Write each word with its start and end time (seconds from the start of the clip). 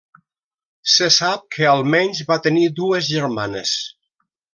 Se 0.93 1.09
sap 1.17 1.43
que 1.55 1.67
almenys 1.73 2.21
va 2.31 2.39
tenir 2.47 2.65
dues 2.81 3.11
germanes. 3.11 3.75